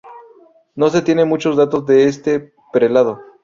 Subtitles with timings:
[0.73, 3.19] No se tienen muchos datos de este prelado.